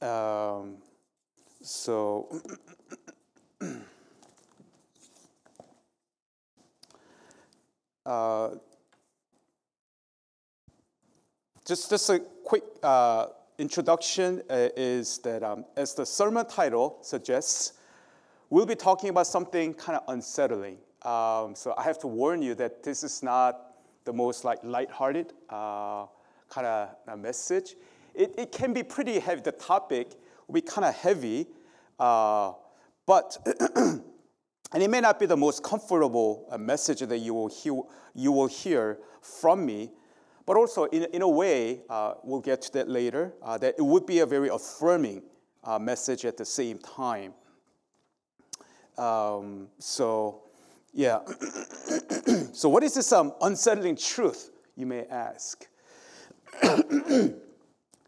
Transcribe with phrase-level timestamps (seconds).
[0.00, 0.76] Um,
[1.60, 2.28] so,
[8.06, 8.50] uh,
[11.66, 13.26] just, just a quick uh,
[13.58, 17.72] introduction uh, is that, um, as the sermon title suggests,
[18.50, 20.78] we'll be talking about something kind of unsettling.
[21.02, 23.74] Um, so I have to warn you that this is not
[24.04, 26.06] the most like lighthearted uh,
[26.48, 27.74] kind of message.
[28.14, 29.40] It, it can be pretty heavy.
[29.40, 30.14] The topic
[30.46, 31.46] will be kind of heavy,
[31.98, 32.52] uh,
[33.06, 33.36] but
[34.72, 37.80] and it may not be the most comfortable uh, message that you will hear,
[38.14, 39.90] you will hear from me.
[40.44, 43.82] But also, in, in a way, uh, we'll get to that later, uh, that it
[43.82, 45.22] would be a very affirming
[45.62, 47.34] uh, message at the same time.
[48.96, 50.42] Um, so,
[50.92, 51.20] yeah.
[52.52, 55.66] so, what is this um, unsettling truth, you may ask?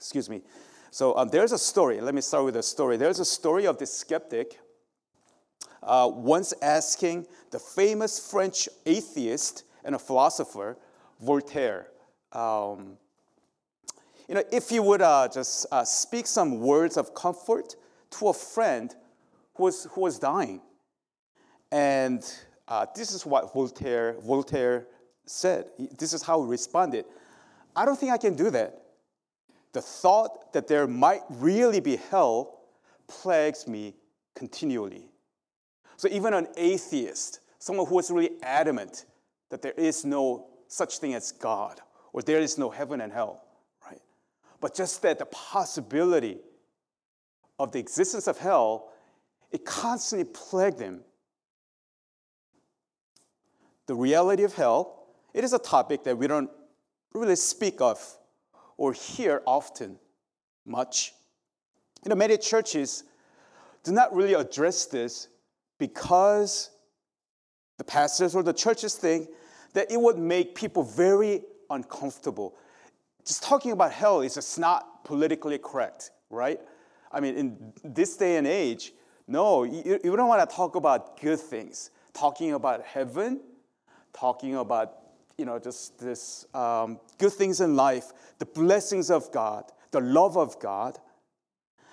[0.01, 0.43] Excuse me.
[0.91, 2.01] So, um, there's a story.
[2.01, 2.97] Let me start with a story.
[2.97, 4.59] There's a story of this skeptic
[5.83, 10.77] uh, once asking the famous French atheist and a philosopher,
[11.21, 11.87] Voltaire,
[12.33, 12.97] um,
[14.29, 17.75] you know, if you would uh, just uh, speak some words of comfort
[18.11, 18.95] to a friend
[19.55, 20.61] who was, who was dying.
[21.73, 22.23] And
[22.69, 24.87] uh, this is what Voltaire, Voltaire
[25.27, 25.65] said.
[25.99, 27.07] This is how he responded.
[27.75, 28.81] I don't think I can do that.
[29.73, 32.61] The thought that there might really be hell
[33.07, 33.95] plagues me
[34.35, 35.05] continually.
[35.97, 39.07] So even an atheist, someone who is really adamant
[39.51, 41.81] that there is no such thing as God
[42.13, 43.45] or there is no heaven and hell,
[43.87, 44.01] right?
[44.61, 46.39] But just that the possibility
[47.59, 48.91] of the existence of hell,
[49.51, 51.03] it constantly plagued them
[53.91, 56.49] the reality of hell, it is a topic that we don't
[57.13, 58.01] really speak of
[58.81, 59.99] or hear often
[60.65, 61.13] much.
[62.03, 63.05] You know, many churches
[63.85, 65.29] do not really address this
[65.79, 66.71] because
[67.77, 69.29] the pastors or the churches think
[69.75, 72.57] that it would make people very uncomfortable.
[73.27, 76.59] Just talking about hell is just not politically correct, right?
[77.13, 78.95] I mean, in this day and age,
[79.29, 81.91] no, you, you don't want to talk about good things.
[82.15, 83.41] Talking about heaven
[84.13, 85.00] talking about
[85.41, 90.37] you know just this um, good things in life, the blessings of God, the love
[90.37, 90.99] of God,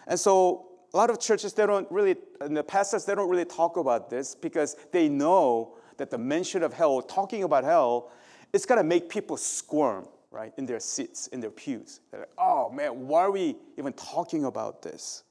[0.06, 3.46] and so a lot of churches they don't really, and the pastors they don't really
[3.46, 8.12] talk about this because they know that the mention of hell, talking about hell,
[8.52, 12.02] is gonna make people squirm right in their seats, in their pews.
[12.12, 15.24] They're like, oh man, why are we even talking about this?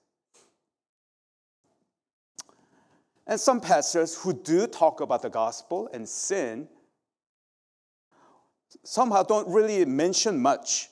[3.26, 6.68] And some pastors who do talk about the gospel and sin,
[8.84, 10.88] somehow don't really mention much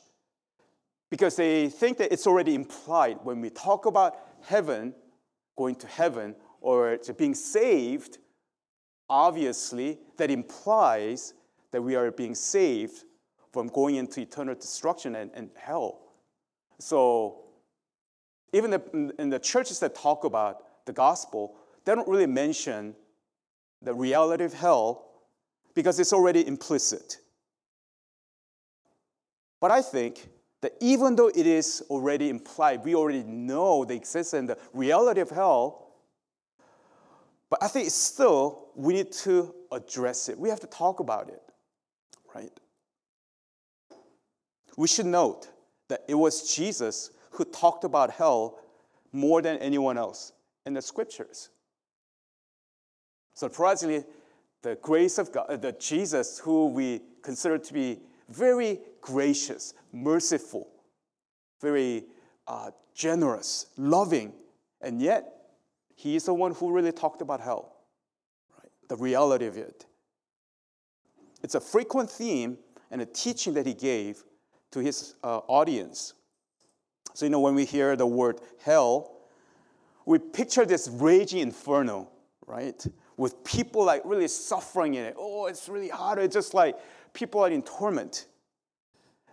[1.11, 4.95] because they think that it's already implied when we talk about heaven,
[5.57, 8.19] going to heaven, or being saved,
[9.09, 11.35] obviously that implies
[11.71, 13.05] that we are being saved
[13.53, 16.01] from going into eternal destruction and, and hell.
[16.79, 17.43] So,
[18.53, 22.95] even the, in the churches that talk about the gospel, they don't really mention
[23.83, 25.07] the reality of hell
[25.75, 27.19] because it's already implicit.
[29.65, 30.29] But I think
[30.61, 35.23] that even though it is already implied, we already know the existence and the reality
[35.23, 35.95] of hell,
[37.49, 40.39] but I think still we need to address it.
[40.39, 41.41] We have to talk about it,
[42.35, 42.53] right?
[44.77, 45.49] We should note
[45.89, 48.59] that it was Jesus who talked about hell
[49.13, 50.33] more than anyone else
[50.67, 51.49] in the scriptures.
[53.33, 54.05] Surprisingly,
[54.61, 58.01] the grace of God, the Jesus who we consider to be
[58.35, 60.69] very gracious, merciful,
[61.61, 62.05] very
[62.47, 64.33] uh, generous, loving,
[64.81, 65.35] and yet
[65.95, 67.77] he is the one who really talked about hell,
[68.59, 68.71] right?
[68.89, 69.87] The reality of it.
[71.43, 72.59] It's a frequent theme
[72.91, 74.23] and a teaching that he gave
[74.73, 76.15] to his uh, audience.
[77.15, 79.13] So, you know, when we hear the word hell,
[80.07, 82.09] we picture this raging inferno,
[82.47, 82.85] right?
[83.17, 85.15] With people like really suffering in it.
[85.17, 86.19] Oh, it's really hard.
[86.19, 86.77] It's just like
[87.15, 88.27] people are in torment.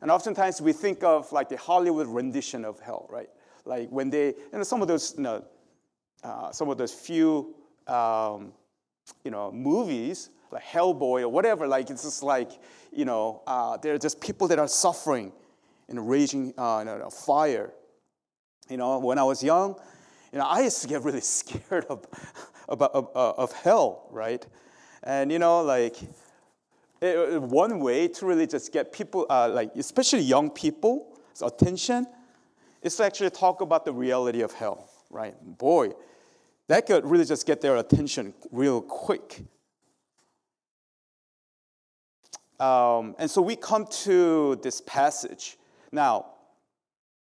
[0.02, 3.30] And oftentimes we think of like the Hollywood rendition of hell, right?
[3.66, 5.44] Like when they, you know, some of those, you know,
[6.24, 7.56] uh, some of those few,
[7.88, 8.54] um,
[9.24, 12.52] you know, movies like Hellboy or whatever, like it's just like,
[12.92, 15.32] you know, uh, there are just people that are suffering
[15.88, 17.72] in a raging uh, know, fire.
[18.70, 19.76] You know, when I was young,
[20.32, 22.06] you know, I used to get really scared of,
[22.68, 24.46] of, of, of hell, right?
[25.04, 25.96] And, you know, like,
[27.02, 32.06] one way to really just get people, uh, like especially young people's attention,
[32.82, 35.36] is to actually talk about the reality of hell, right?
[35.58, 35.92] Boy,
[36.68, 39.44] that could really just get their attention real quick.
[42.60, 45.58] Um, and so we come to this passage.
[45.92, 46.28] Now,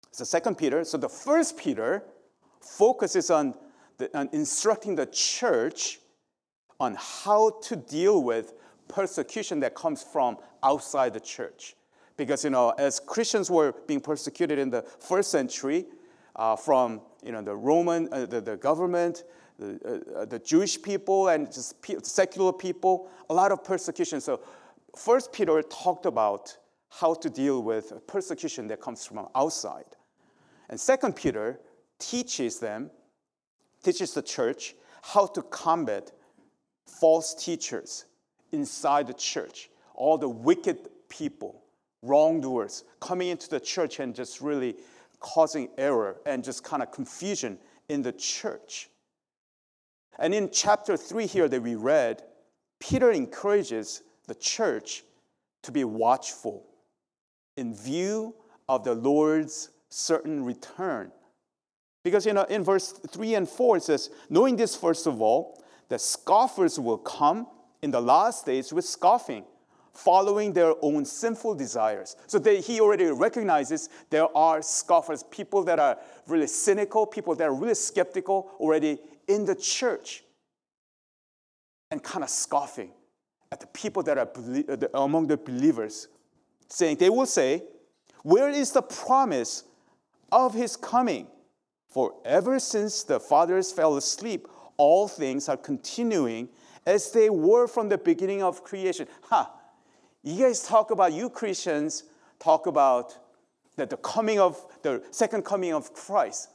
[0.08, 0.86] it's the second Peter.
[0.86, 2.04] So the first Peter
[2.62, 3.54] focuses on,
[3.98, 6.00] the, on instructing the church
[6.80, 8.54] on how to deal with
[8.88, 11.76] persecution that comes from outside the church.
[12.16, 15.86] Because, you know, as Christians were being persecuted in the first century
[16.36, 19.24] uh, from, you know, the Roman, uh, the, the government,
[19.60, 24.20] the, uh, the Jewish people, and just pe- secular people, a lot of persecution.
[24.20, 24.40] So,
[24.96, 26.58] First Peter talked about
[26.90, 29.86] how to deal with persecution that comes from outside.
[30.70, 31.60] And Second Peter
[32.00, 32.90] teaches them,
[33.84, 36.12] teaches the church how to combat
[36.86, 38.06] false teachers
[38.52, 41.64] inside the church, all the wicked people
[42.02, 44.76] wrongdoers coming into the church and just really
[45.20, 47.58] causing error and just kind of confusion
[47.90, 48.90] in the church.
[50.20, 52.24] And in chapter 3 here that we read,
[52.80, 55.04] Peter encourages the church
[55.64, 56.66] to be watchful
[57.56, 58.36] in view
[58.70, 61.12] of the Lord's certain return.
[62.04, 65.64] Because you know, in verse 3 and 4, it says, Knowing this, first of all,
[65.90, 67.48] that scoffers will come
[67.82, 69.44] in the last days with scoffing
[69.98, 72.16] following their own sinful desires.
[72.28, 75.98] So they, he already recognizes there are scoffers, people that are
[76.28, 80.24] really cynical, people that are really skeptical already in the church,
[81.90, 82.92] and kind of scoffing
[83.52, 84.30] at the people that are
[84.70, 86.10] uh, among the believers,
[86.68, 87.64] saying, they will say,
[88.22, 89.64] Where is the promise
[90.32, 91.28] of his coming?
[91.90, 94.48] For ever since the fathers fell asleep,
[94.78, 96.50] all things are continuing
[96.88, 99.08] as they were from the beginning of creation.
[99.24, 99.52] Ha!
[100.24, 102.06] You guys talk about, you Christians
[102.40, 103.16] talk about
[103.76, 106.50] that the coming of, the second coming of Christ.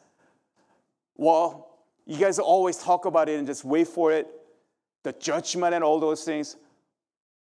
[1.16, 1.76] Well,
[2.06, 4.26] you guys always talk about it and just wait for it,
[5.02, 6.56] the judgment and all those things.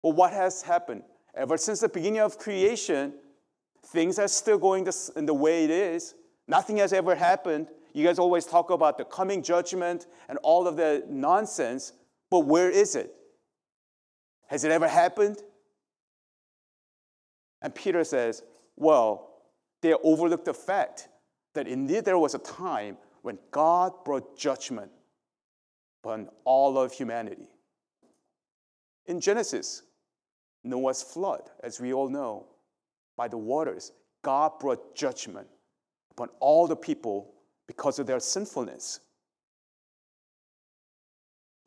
[0.03, 1.03] Well, what has happened?
[1.33, 3.13] Ever since the beginning of creation,
[3.87, 4.85] things are still going
[5.15, 6.13] in the way it is.
[6.45, 7.67] Nothing has ever happened.
[7.93, 11.93] You guys always talk about the coming judgment and all of the nonsense,
[12.29, 13.13] but where is it?
[14.47, 15.37] Has it ever happened?
[17.61, 18.43] And Peter says,
[18.75, 19.31] well,
[19.81, 21.07] they overlooked the fact
[21.53, 24.91] that indeed there was a time when God brought judgment
[26.03, 27.49] upon all of humanity.
[29.07, 29.83] In Genesis,
[30.63, 32.47] Noah's flood, as we all know,
[33.17, 33.91] by the waters,
[34.21, 35.47] God brought judgment
[36.11, 37.33] upon all the people
[37.67, 38.99] because of their sinfulness.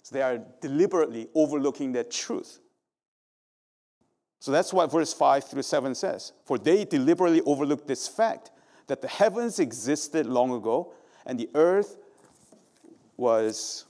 [0.08, 2.60] So they are deliberately overlooking that truth.
[4.40, 6.32] So that's what verse 5 through 7 says.
[6.46, 8.50] For they deliberately overlooked this fact
[8.87, 10.94] that the heavens existed long ago
[11.26, 11.99] and the earth
[13.19, 13.84] was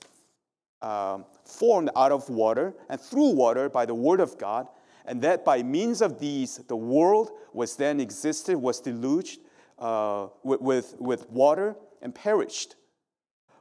[0.83, 4.67] um, formed out of water and through water by the word of God,
[5.05, 9.39] and that by means of these the world was then existed, was deluged
[9.79, 12.75] uh, with, with, with water and perished.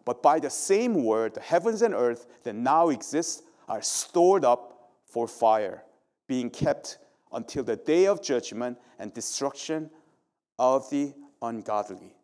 [0.07, 4.93] But by the same word, the heavens and earth that now exist are stored up
[5.05, 5.83] for fire
[6.27, 6.97] being kept
[7.33, 9.89] until the day of judgment and destruction
[10.57, 12.15] of the ungodly.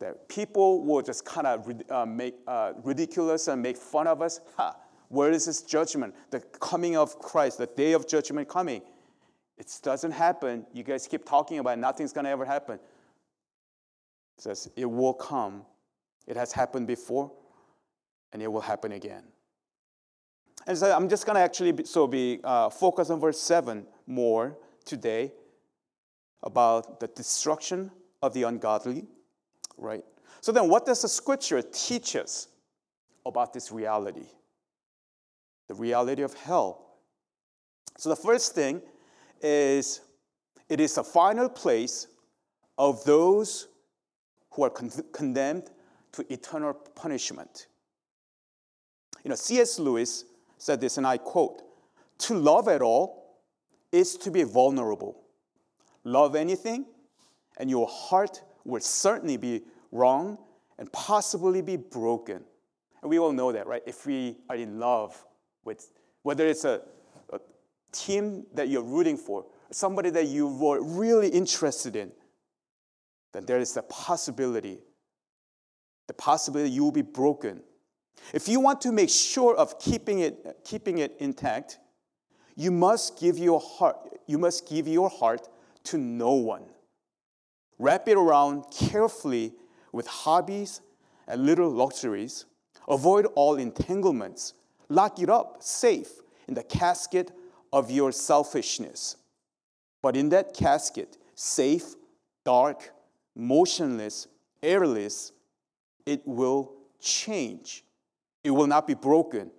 [0.00, 4.40] That people will just kind of uh, make uh, ridiculous and make fun of us.
[4.56, 4.74] Ha!
[5.10, 6.12] Where is this judgment?
[6.32, 8.82] The coming of Christ, the day of judgment coming.
[9.58, 10.66] It doesn't happen.
[10.72, 11.80] You guys keep talking about it.
[11.80, 12.80] Nothing's going to ever happen.
[14.36, 15.64] It says it will come.
[16.26, 17.32] It has happened before,
[18.32, 19.24] and it will happen again.
[20.66, 23.86] And so I'm just going to actually be, so be uh, focused on verse 7
[24.06, 25.32] more today
[26.42, 27.90] about the destruction
[28.22, 29.06] of the ungodly,
[29.76, 30.04] right?
[30.40, 32.48] So then, what does the scripture teach us
[33.24, 34.26] about this reality?
[35.68, 36.98] The reality of hell.
[37.96, 38.82] So, the first thing
[39.40, 40.00] is
[40.68, 42.06] it is a final place
[42.78, 43.68] of those
[44.56, 45.70] who are con- condemned
[46.12, 47.66] to eternal punishment.
[49.22, 49.78] You know, C.S.
[49.78, 50.24] Lewis
[50.56, 51.62] said this, and I quote
[52.18, 53.38] To love at all
[53.92, 55.22] is to be vulnerable.
[56.04, 56.86] Love anything,
[57.58, 60.38] and your heart will certainly be wrong
[60.78, 62.42] and possibly be broken.
[63.02, 63.82] And we all know that, right?
[63.86, 65.22] If we are in love
[65.64, 65.90] with,
[66.22, 66.80] whether it's a,
[67.32, 67.40] a
[67.92, 72.12] team that you're rooting for, somebody that you were really interested in,
[73.32, 74.78] then there is the possibility,
[76.06, 77.62] the possibility you will be broken
[78.32, 81.78] if you want to make sure of keeping it, keeping it intact,
[82.54, 85.48] you must give your heart, you must give your heart
[85.84, 86.64] to no one.
[87.78, 89.52] Wrap it around carefully
[89.92, 90.80] with hobbies
[91.28, 92.46] and little luxuries.
[92.88, 94.54] Avoid all entanglements.
[94.88, 96.08] Lock it up safe
[96.48, 97.32] in the casket
[97.72, 99.16] of your selfishness.
[100.02, 101.94] But in that casket, safe,
[102.44, 102.92] dark,
[103.36, 104.26] motionless,
[104.62, 105.32] airless,
[106.04, 107.84] it will change.
[108.42, 109.50] It will not be broken.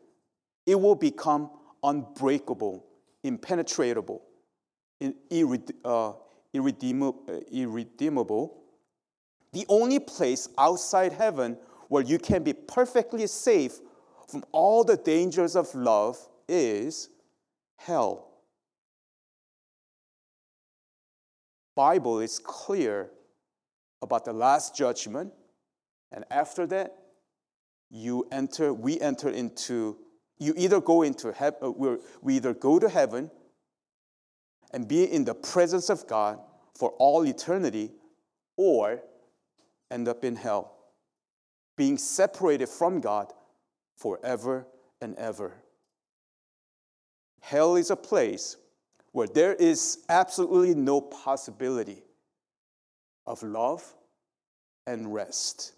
[0.65, 1.49] It will become
[1.83, 2.85] unbreakable,
[3.23, 4.23] impenetrable,
[5.01, 6.13] irred- uh, uh,
[7.51, 8.63] irredeemable.
[9.53, 11.57] The only place outside heaven
[11.87, 13.79] where you can be perfectly safe
[14.27, 16.17] from all the dangers of love
[16.49, 17.09] is
[17.77, 18.27] hell.
[21.75, 23.11] Bible is clear
[24.01, 25.33] about the last judgment
[26.11, 26.95] and after that
[27.89, 29.97] you enter we enter into
[30.37, 33.31] you either go into heaven uh, we either go to heaven
[34.73, 36.39] and be in the presence of God
[36.77, 37.91] for all eternity
[38.57, 39.01] or
[39.89, 40.77] end up in hell
[41.77, 43.31] being separated from God
[43.95, 44.67] forever
[44.99, 45.53] and ever.
[47.39, 48.57] Hell is a place
[49.11, 52.03] where there is absolutely no possibility
[53.27, 53.83] of love
[54.87, 55.73] and rest.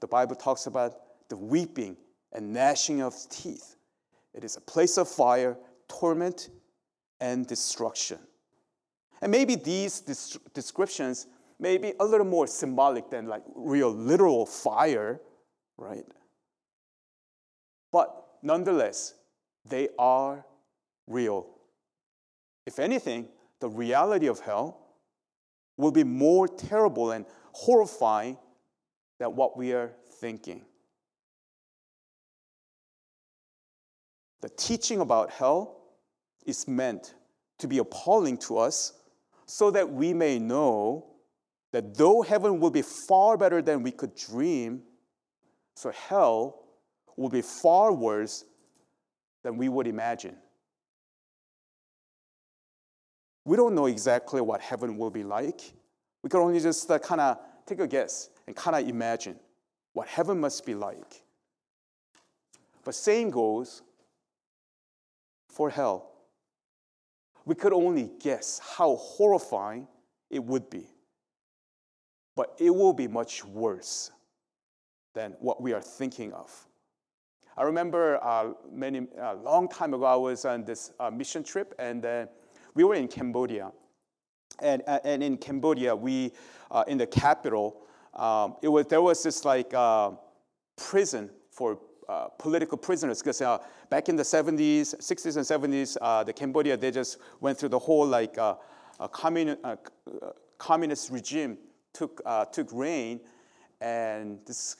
[0.00, 1.96] The Bible talks about the weeping
[2.32, 3.76] and gnashing of teeth.
[4.34, 5.56] It is a place of fire,
[5.88, 6.48] torment,
[7.20, 8.18] and destruction.
[9.22, 10.00] And maybe these
[10.52, 11.26] descriptions
[11.58, 15.20] may be a little more symbolic than like real literal fire,
[15.78, 16.04] right?
[17.92, 19.14] But nonetheless,
[19.64, 20.44] they are
[21.06, 21.46] real.
[22.66, 23.28] If anything,
[23.60, 24.85] the reality of hell
[25.76, 28.36] will be more terrible and horrifying
[29.18, 30.64] than what we are thinking.
[34.40, 35.80] The teaching about hell
[36.44, 37.14] is meant
[37.58, 38.92] to be appalling to us
[39.46, 41.06] so that we may know
[41.72, 44.82] that though heaven will be far better than we could dream,
[45.74, 46.64] so hell
[47.16, 48.44] will be far worse
[49.42, 50.36] than we would imagine.
[53.46, 55.60] We don't know exactly what heaven will be like.
[56.22, 59.36] We can only just uh, kind of take a guess and kind of imagine
[59.92, 61.22] what heaven must be like.
[62.84, 63.82] But same goes
[65.48, 66.10] for hell.
[67.44, 69.86] We could only guess how horrifying
[70.28, 70.88] it would be.
[72.34, 74.10] But it will be much worse
[75.14, 76.50] than what we are thinking of.
[77.56, 81.44] I remember uh, many a uh, long time ago I was on this uh, mission
[81.44, 82.04] trip and
[82.76, 83.72] we were in Cambodia.
[84.60, 86.32] And, and in Cambodia, we,
[86.70, 87.82] uh, in the capital,
[88.14, 90.12] um, it was, there was this like uh,
[90.76, 91.78] prison for
[92.08, 93.58] uh, political prisoners because uh,
[93.90, 97.78] back in the 70s, 60s and 70s, uh, the Cambodia, they just went through the
[97.78, 98.54] whole like uh,
[99.00, 99.58] communi-
[100.58, 101.58] communist regime
[101.92, 103.20] took, took reign.
[103.80, 104.76] And this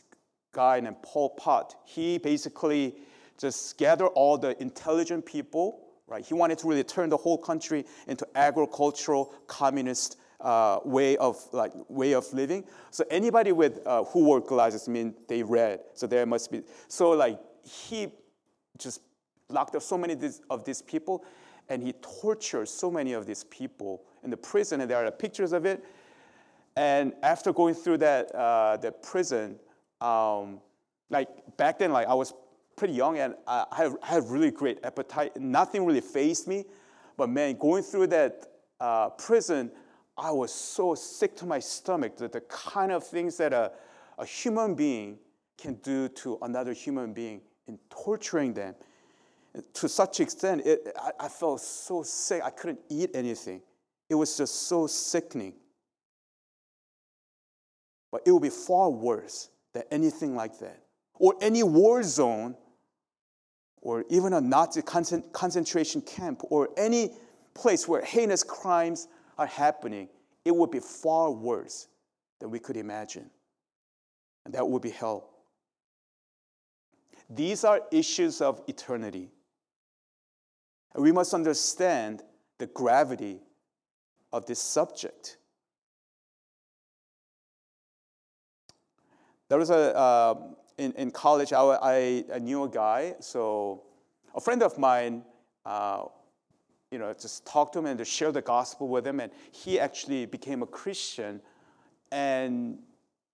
[0.53, 2.95] guy named Pol Pot, he basically
[3.39, 6.25] just gathered all the intelligent people right?
[6.25, 11.73] He wanted to really turn the whole country into agricultural communist uh, way of like
[11.89, 12.65] way of living.
[12.91, 15.81] So anybody with uh, who wore glasses mean they read.
[15.95, 18.09] So there must be so like he
[18.79, 19.01] just
[19.49, 20.17] locked up so many
[20.51, 21.25] of these people,
[21.69, 24.81] and he tortured so many of these people in the prison.
[24.81, 25.85] And there are pictures of it.
[26.77, 29.59] And after going through that uh, that prison,
[30.01, 30.61] um,
[31.09, 32.35] like back then, like I was
[32.77, 35.37] pretty young and I had, I had really great appetite.
[35.41, 36.67] Nothing really fazed me.
[37.17, 38.47] But man, going through that
[38.79, 39.71] uh, prison,
[40.17, 43.73] I was so sick to my stomach that the kind of things that a,
[44.19, 45.19] a human being
[45.59, 48.75] can do to another human being in torturing them.
[49.75, 53.63] To such extent, it, I, I felt so sick, I couldn't eat anything.
[54.11, 55.55] It was just so sickening.
[58.13, 60.83] But it would be far worse than anything like that.
[61.15, 62.55] Or any war zone
[63.83, 67.11] or even a Nazi concentration camp or any
[67.55, 70.09] place where heinous crimes are happening,
[70.45, 71.89] it would be far worse
[72.41, 73.31] than we could imagine.
[74.45, 75.31] And that would be hell.
[77.29, 79.31] These are issues of eternity.
[80.95, 82.23] And we must understand
[82.59, 83.41] the gravity
[84.33, 85.39] of this subject.
[89.49, 90.35] There was a, uh,
[90.79, 93.15] in, in college, I, I, knew a guy.
[93.21, 93.83] So
[94.35, 95.25] a friend of mine,
[95.65, 96.05] uh,
[96.91, 99.81] you know, just talked to him and to share the gospel with him, and he
[99.81, 101.41] actually became a Christian.
[102.13, 102.79] And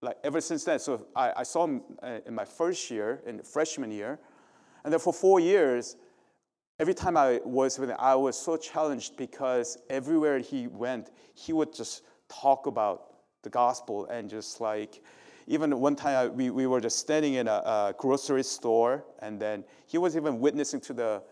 [0.01, 3.43] like ever since then, so I, I saw him uh, in my first year, in
[3.43, 4.19] freshman year,
[4.85, 5.97] and then for four years,
[6.79, 11.53] every time I was with him, I was so challenged because everywhere he went, he
[11.53, 15.03] would just talk about the gospel and just like,
[15.47, 19.41] even one time I, we, we were just standing in a, a, grocery store and
[19.41, 21.23] then he was even witnessing to the,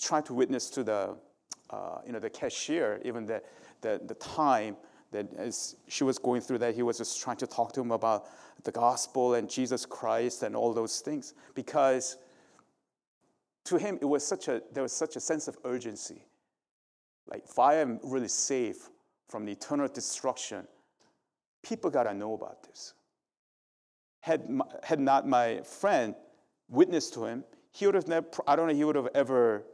[0.00, 1.16] trying to witness to the,
[1.70, 3.42] uh, you know, the cashier, even the,
[3.80, 4.76] the, the time
[5.10, 7.92] that as she was going through that, he was just trying to talk to him
[7.92, 8.26] about
[8.64, 11.34] the gospel and Jesus Christ and all those things.
[11.54, 12.16] Because
[13.64, 16.24] to him it was such a there was such a sense of urgency.
[17.26, 18.88] Like if i am really safe
[19.28, 20.66] from the eternal destruction.
[21.62, 22.94] People got to know about this
[24.22, 24.48] had,
[24.82, 26.14] had not my friend
[26.68, 29.64] witnessed to him he would have never i don't know he would have ever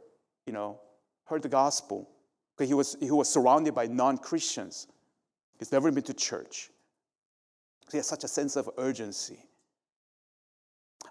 [0.45, 0.79] you know
[1.25, 2.09] heard the gospel
[2.57, 4.87] because he was he was surrounded by non-christians
[5.57, 6.69] he's never been to church
[7.89, 9.39] he has such a sense of urgency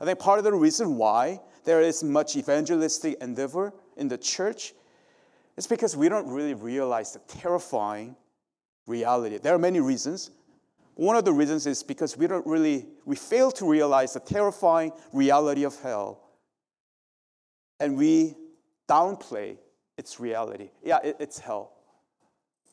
[0.00, 4.74] I think part of the reason why there is much evangelistic endeavor in the church
[5.56, 8.16] is because we don't really realize the terrifying
[8.86, 9.38] reality.
[9.38, 10.30] There are many reasons.
[10.98, 14.90] One of the reasons is because we don't really, we fail to realize the terrifying
[15.12, 16.24] reality of hell.
[17.78, 18.34] And we
[18.88, 19.58] downplay
[19.96, 20.70] its reality.
[20.82, 21.70] Yeah, it, it's hell.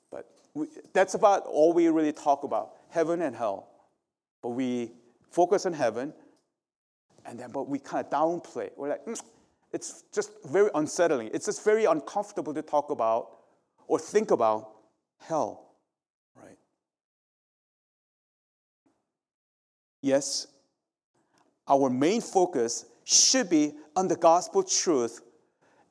[0.09, 3.69] But we, that's about all we really talk about heaven and hell.
[4.41, 4.93] But we
[5.29, 6.11] focus on heaven
[7.27, 8.71] and then, but we kind of downplay.
[8.75, 9.21] We're like, mm,
[9.71, 11.29] it's just very unsettling.
[11.31, 13.27] It's just very uncomfortable to talk about
[13.87, 14.71] or think about
[15.19, 15.64] hell,
[20.05, 20.45] Yes,
[21.67, 25.19] our main focus should be on the gospel truth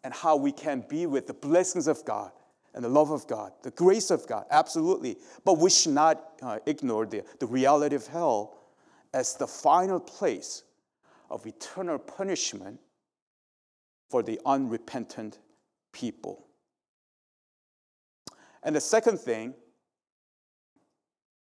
[0.04, 2.30] and how we can be with the blessings of God
[2.74, 5.16] and the love of God, the grace of God, absolutely.
[5.44, 8.56] But we should not uh, ignore the, the reality of hell
[9.12, 10.62] as the final place
[11.28, 12.78] of eternal punishment
[14.10, 15.40] for the unrepentant
[15.92, 16.46] people.
[18.62, 19.54] And the second thing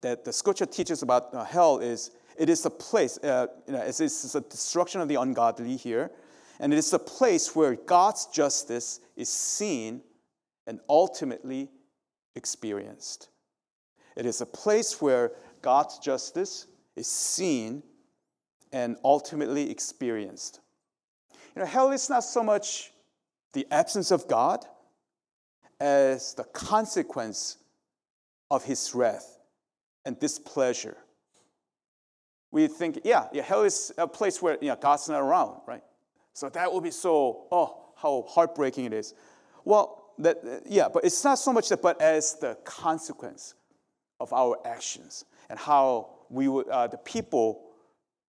[0.01, 3.81] that the scripture teaches about uh, hell is it is a place, uh, you know,
[3.81, 6.11] it's, it's a destruction of the ungodly here,
[6.59, 10.01] and it is a place where God's justice is seen
[10.67, 11.69] and ultimately
[12.35, 13.29] experienced.
[14.15, 17.83] It is a place where God's justice is seen
[18.71, 20.59] and ultimately experienced.
[21.55, 22.91] You know, hell is not so much
[23.53, 24.65] the absence of God
[25.79, 27.57] as the consequence
[28.51, 29.39] of his wrath
[30.05, 30.97] and displeasure.
[32.55, 35.83] We think, yeah, yeah, hell is a place where you know, God's not around, right?
[36.31, 39.13] So that will be so, oh, how heartbreaking it is.
[39.65, 43.55] Well, that, yeah, but it's not so much that, but as the consequence
[44.21, 47.61] of our actions and how we would, uh, the people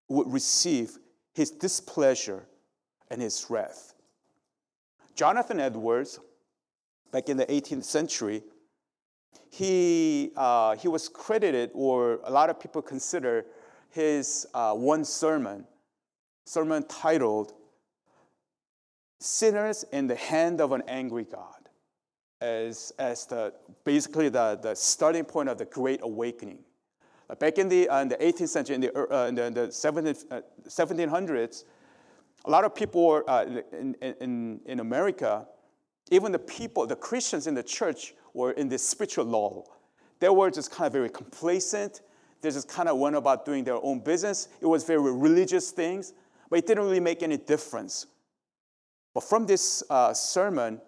[0.08, 0.98] would receive
[1.32, 2.48] his displeasure
[3.12, 3.94] and his wrath.
[5.14, 6.18] Jonathan Edwards,
[7.12, 8.42] back in the 18th century,
[9.50, 13.46] he, uh, he was credited, or a lot of people consider
[13.96, 15.64] his uh, one sermon,
[16.44, 17.54] sermon titled
[19.18, 21.70] Sinners in the Hand of an Angry God,
[22.42, 23.54] as, as the,
[23.84, 26.58] basically the, the starting point of the Great Awakening.
[27.30, 29.54] Uh, back in the, uh, in the 18th century, in the, uh, in the, in
[29.54, 29.68] the
[30.68, 31.64] 1700s,
[32.44, 35.48] a lot of people were, uh, in, in, in America,
[36.10, 39.74] even the people, the Christians in the church were in this spiritual lull.
[40.20, 42.02] They were just kind of very complacent.
[42.40, 44.48] They just kind of went about doing their own business.
[44.60, 46.12] It was very religious things,
[46.48, 48.06] but it didn't really make any difference.
[49.14, 50.80] But from this uh, sermon,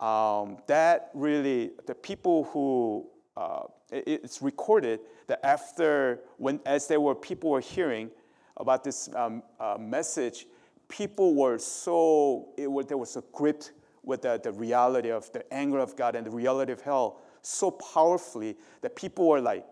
[0.00, 7.00] um, that really, the people who, uh, it, it's recorded that after, when, as there
[7.00, 8.10] were people were hearing
[8.56, 10.46] about this um, uh, message,
[10.88, 15.52] people were so, it was, they were so gripped with the, the reality of the
[15.52, 19.66] anger of God and the reality of hell so powerfully that people were like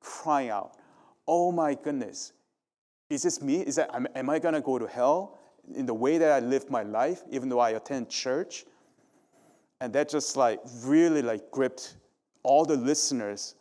[0.00, 0.76] crying out,
[1.26, 2.32] Oh my goodness,
[3.10, 3.60] is this me?
[3.60, 5.38] Is that, am, I gonna go to hell
[5.74, 8.64] in the way that I live my life, even though I attend church?
[9.80, 11.96] And that just like really like gripped
[12.42, 13.54] all the listeners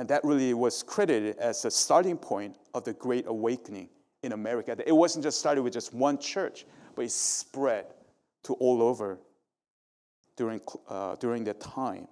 [0.00, 3.90] and that really was credited as the starting point of the Great Awakening
[4.22, 4.74] in America.
[4.86, 6.64] It wasn't just started with just one church,
[6.94, 7.84] but it spread
[8.44, 9.18] to all over
[10.36, 12.08] during, uh, during that time.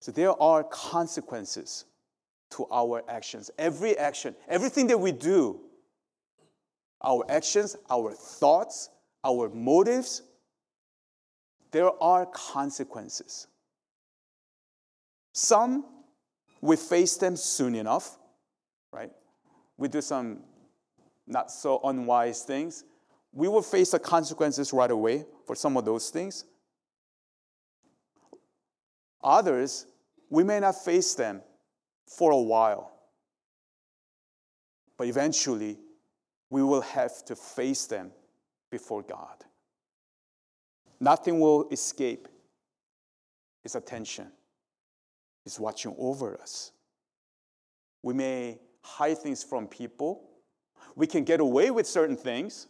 [0.00, 1.84] So there are consequences
[2.52, 3.50] to our actions.
[3.58, 5.60] Every action, everything that we do,
[7.02, 8.88] our actions, our thoughts,
[9.22, 10.22] our motives,
[11.70, 13.46] there are consequences.
[15.32, 15.84] Some,
[16.60, 18.18] we face them soon enough,
[18.92, 19.12] right?
[19.76, 20.40] We do some
[21.26, 22.84] not so unwise things,
[23.32, 26.44] we will face the consequences right away for some of those things.
[29.22, 29.86] Others,
[30.28, 31.42] we may not face them
[32.06, 32.92] for a while,
[34.96, 35.78] but eventually
[36.48, 38.10] we will have to face them
[38.70, 39.44] before God.
[40.98, 42.28] Nothing will escape
[43.62, 44.30] His attention.
[45.44, 46.72] He's watching over us.
[48.02, 50.28] We may hide things from people.
[50.96, 52.66] We can get away with certain things.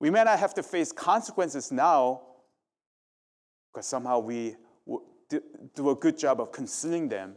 [0.00, 2.22] We may not have to face consequences now
[3.72, 4.56] because somehow we
[5.74, 7.34] do a good job of concealing them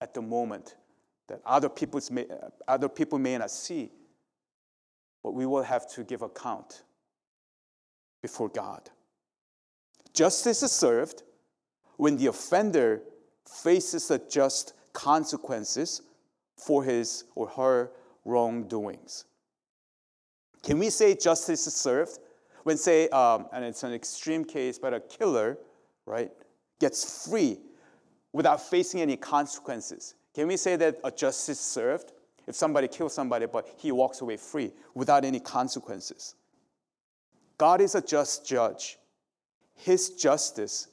[0.00, 0.76] at the moment
[1.28, 2.26] that other, people's may,
[2.66, 3.90] other people may not see.
[5.22, 6.82] But we will have to give account
[8.22, 8.90] before God.
[10.12, 11.22] Justice is served
[11.96, 13.02] when the offender
[13.46, 16.02] faces the just consequences
[16.56, 17.90] for his or her
[18.24, 19.24] wrongdoings.
[20.62, 22.18] Can we say justice is served
[22.64, 25.58] when, say, um, and it's an extreme case, but a killer,
[26.06, 26.32] right,
[26.78, 27.58] gets free
[28.32, 30.14] without facing any consequences?
[30.34, 32.12] Can we say that a justice served
[32.46, 36.34] if somebody kills somebody, but he walks away free without any consequences?
[37.58, 38.98] God is a just judge.
[39.74, 40.88] His justice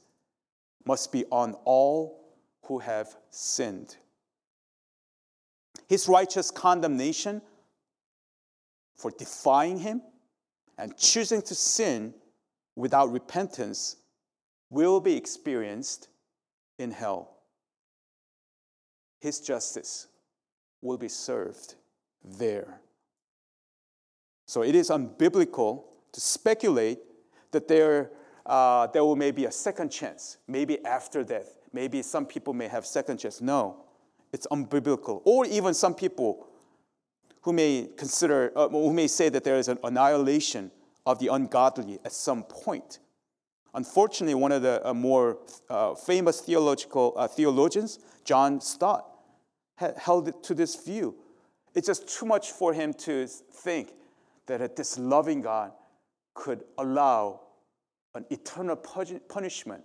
[0.85, 2.23] must be on all
[2.63, 3.97] who have sinned.
[5.87, 7.41] His righteous condemnation
[8.95, 10.01] for defying him
[10.77, 12.13] and choosing to sin
[12.75, 13.97] without repentance
[14.73, 16.09] will be experienced
[16.79, 17.37] in hell.
[19.21, 20.07] His justice
[20.81, 21.75] will be served
[22.23, 22.81] there.
[24.47, 26.99] So it is unbiblical to speculate
[27.51, 28.11] that there,
[28.45, 31.59] uh, there will maybe a second chance, maybe after death.
[31.71, 33.41] Maybe some people may have second chance.
[33.41, 33.85] No,
[34.31, 35.21] it's unbiblical.
[35.23, 36.47] Or even some people
[37.41, 40.71] who may consider, uh, who may say that there is an annihilation
[41.05, 42.99] of the ungodly at some point.
[43.75, 49.09] Unfortunately, one of the uh, more uh, famous theological uh, theologians, John Stott,
[49.97, 51.15] held to this view.
[51.73, 53.93] It's just too much for him to think
[54.45, 55.71] that this loving God
[56.35, 57.41] could allow
[58.13, 59.83] an eternal punishment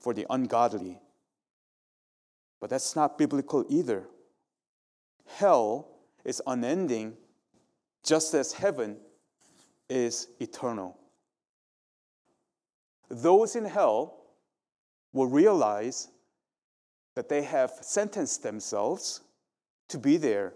[0.00, 0.98] for the ungodly.
[2.60, 4.08] But that's not biblical either.
[5.26, 5.88] Hell
[6.24, 7.16] is unending,
[8.02, 8.96] just as heaven
[9.88, 10.98] is eternal.
[13.08, 14.18] Those in hell
[15.12, 16.08] will realize
[17.14, 19.22] that they have sentenced themselves
[19.88, 20.52] to be there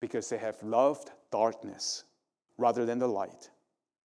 [0.00, 2.04] because they have loved darkness
[2.58, 3.50] rather than the light.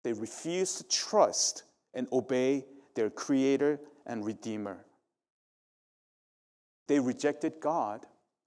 [0.02, 4.84] They refuse to trust and obey their Creator and Redeemer.
[6.88, 8.06] They rejected God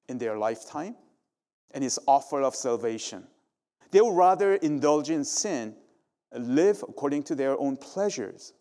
[0.09, 0.95] in their lifetime
[1.71, 3.27] and His offer of salvation.
[3.91, 5.75] They would rather indulge in sin
[6.35, 8.53] live according to their own pleasures.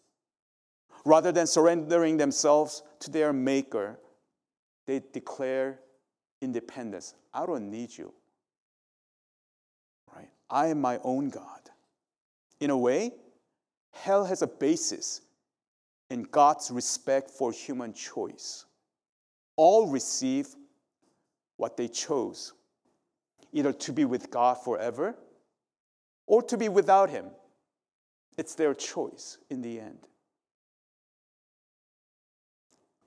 [1.05, 3.99] Rather than surrendering themselves to their Maker,
[4.87, 5.81] they declare
[6.41, 7.15] independence.
[7.33, 8.13] I don't need you.
[10.15, 10.29] Right?
[10.51, 11.71] I am my own God.
[12.61, 13.13] In a way,
[13.93, 15.23] hell has a basis
[16.11, 18.67] in God's respect for human choice.
[19.57, 20.49] All receive
[21.57, 22.53] what they chose
[23.53, 25.15] either to be with God forever
[26.27, 27.27] or to be without Him.
[28.39, 29.99] It's their choice in the end.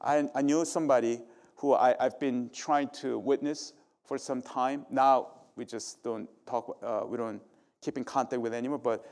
[0.01, 1.21] I, I knew somebody
[1.55, 4.85] who I, have been trying to witness for some time.
[4.89, 7.41] Now we just don't talk, uh, we don't
[7.81, 8.77] keep in contact with anymore.
[8.77, 9.05] But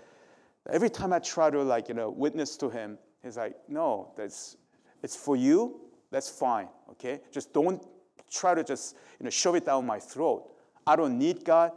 [0.70, 4.58] every time I try to like, you know, witness to him, he's like, no, that's,
[5.02, 7.22] it's for you, that's fine, okay?
[7.32, 7.84] Just don't
[8.32, 10.50] try to just, you know, shove it down my throat.
[10.86, 11.72] I don't need God.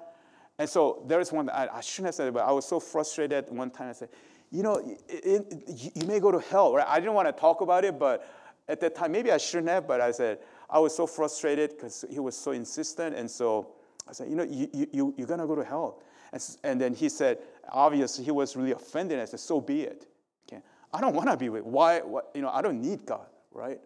[0.59, 3.51] And so there's one, I, I shouldn't have said it, but I was so frustrated
[3.51, 3.91] one time.
[3.91, 4.09] I said,
[4.51, 4.77] you know,
[5.09, 6.87] it, it, you may go to hell, right?
[6.89, 8.27] I didn't want to talk about it, but
[8.69, 10.39] at that time, maybe I shouldn't have, but I said,
[10.69, 13.15] I was so frustrated because he was so insistent.
[13.15, 13.69] And so
[14.09, 16.03] I said, you know, you, you, you're going to go to hell.
[16.33, 17.39] And, and then he said,
[17.71, 19.21] obviously, he was really offended.
[19.21, 20.07] I said, so be it.
[20.49, 20.63] Okay?
[20.93, 23.81] I don't want to be with, why, what, you know, I don't need God, right?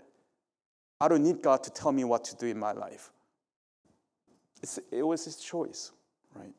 [1.00, 3.11] I don't need God to tell me what to do in my life.
[4.62, 5.92] It's, it was his choice,
[6.35, 6.52] right?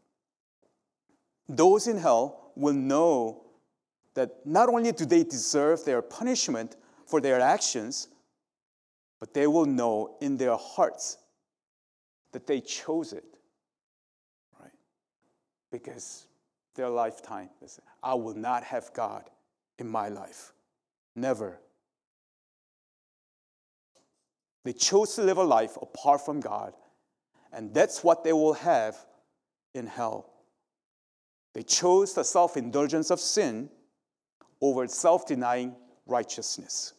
[1.55, 3.43] Those in hell will know
[4.13, 8.07] that not only do they deserve their punishment for their actions,
[9.19, 11.17] but they will know in their hearts
[12.31, 13.25] that they chose it,
[14.61, 14.71] right?
[15.71, 16.25] Because
[16.75, 17.49] their lifetime,
[18.01, 19.29] I will not have God
[19.77, 20.53] in my life.
[21.17, 21.59] Never.
[24.63, 26.73] They chose to live a life apart from God,
[27.51, 28.95] and that's what they will have
[29.73, 30.31] in hell.
[31.53, 33.69] They chose the self indulgence of sin
[34.61, 36.93] over self denying righteousness.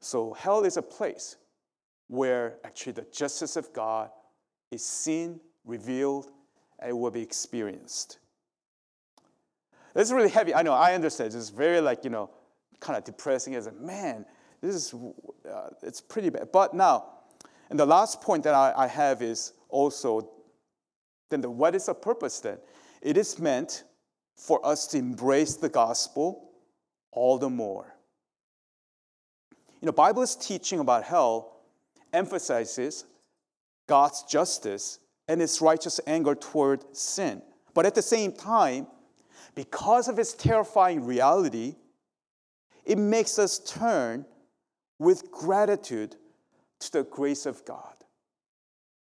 [0.00, 1.36] So, hell is a place
[2.06, 4.10] where actually the justice of God
[4.70, 6.30] is seen, revealed,
[6.78, 8.18] and will be experienced.
[9.94, 10.54] This is really heavy.
[10.54, 11.34] I know, I understand.
[11.34, 12.30] It's very, like, you know,
[12.80, 14.24] kind of depressing as a man.
[14.60, 14.94] This is,
[15.50, 16.52] uh, it's pretty bad.
[16.52, 17.06] But now,
[17.70, 20.30] and the last point that I, I have is also
[21.30, 22.58] then the, what is the purpose then?
[23.02, 23.84] It is meant
[24.36, 26.50] for us to embrace the gospel
[27.12, 27.94] all the more.
[29.80, 31.60] You know, Bible's teaching about hell
[32.12, 33.04] emphasizes
[33.86, 37.42] God's justice and his righteous anger toward sin.
[37.74, 38.86] But at the same time,
[39.54, 41.76] because of its terrifying reality,
[42.84, 44.24] it makes us turn
[44.98, 46.16] with gratitude
[46.80, 47.94] to the grace of God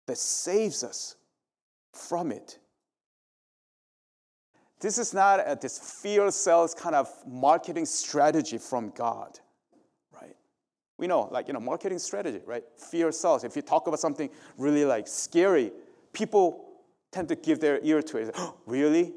[0.06, 1.16] that saves us
[1.94, 2.58] from it.
[4.80, 9.38] This is not a, this fear sells kind of marketing strategy from God,
[10.12, 10.36] right?
[10.98, 12.64] We know, like, you know, marketing strategy, right?
[12.76, 13.44] Fear sells.
[13.44, 14.28] If you talk about something
[14.58, 15.72] really like scary,
[16.12, 16.66] people
[17.12, 18.36] tend to give their ear to it.
[18.66, 19.14] Really?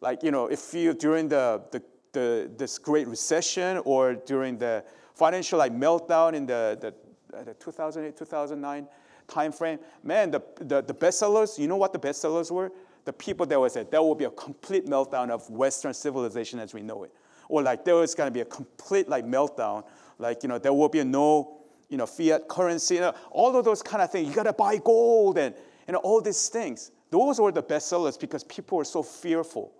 [0.00, 4.82] Like, you know, if you, during the, the, the, this great recession or during the
[5.14, 8.88] financial like meltdown in the, the, the 2008, 2009
[9.30, 12.72] time frame, man, the, the, the bestsellers, you know what the bestsellers were?
[13.04, 16.74] The people that was said there will be a complete meltdown of Western civilization as
[16.74, 17.12] we know it.
[17.48, 19.84] Or like there was gonna be a complete like meltdown,
[20.18, 23.64] like, you know, there will be no, you know, fiat currency, you know, all of
[23.64, 24.28] those kind of things.
[24.28, 25.54] You gotta buy gold and,
[25.88, 26.90] and all these things.
[27.10, 29.72] Those were the bestsellers because people were so fearful.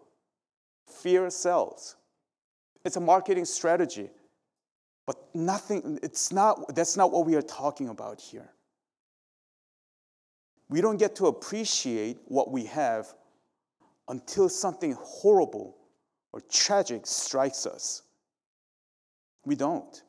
[0.86, 1.96] Fear sells.
[2.84, 4.10] It's a marketing strategy.
[5.06, 8.48] But nothing, it's not, that's not what we are talking about here.
[10.70, 13.12] We don't get to appreciate what we have
[14.08, 15.76] until something horrible
[16.32, 18.02] or tragic strikes us.
[19.44, 20.00] We don't.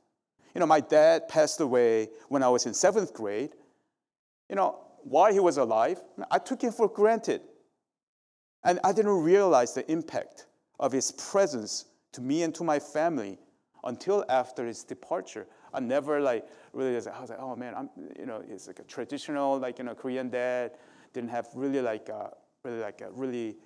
[0.54, 3.52] You know, my dad passed away when I was in seventh grade.
[4.50, 7.41] You know, while he was alive, I took him for granted.
[8.63, 10.45] And I didn't realize the impact
[10.80, 13.39] of his presence to me and to my family
[13.84, 15.47] until after his departure.
[15.74, 18.80] I never like really was, I was like, oh man, I'm you know, it's like
[18.80, 20.72] a traditional like you know Korean dad.
[21.14, 22.32] Didn't have really like a,
[22.64, 23.58] really like a really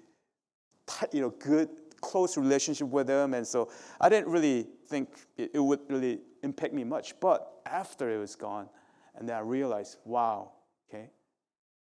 [0.87, 1.69] tight, you know good
[2.01, 6.73] close relationship with him, and so I didn't really think it, it would really impact
[6.73, 7.19] me much.
[7.19, 8.69] But after it was gone,
[9.15, 10.51] and then I realized, wow,
[10.89, 11.09] okay,